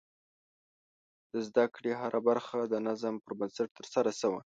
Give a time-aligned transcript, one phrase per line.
[1.31, 4.39] د زده کړې هره برخه د نظم پر بنسټ ترسره شوه.